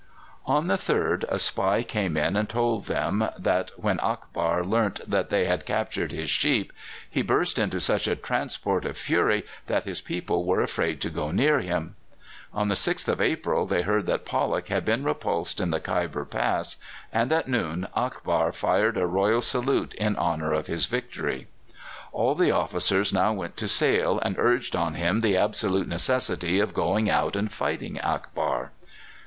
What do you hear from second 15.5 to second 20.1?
in the Khyber Pass, and at noon Akbar fired a royal salute